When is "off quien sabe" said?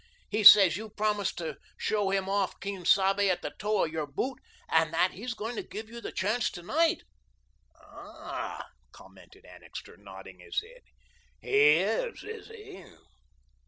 2.27-3.29